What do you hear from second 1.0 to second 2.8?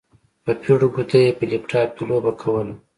يې په لپټاپ کې لوبه کوله.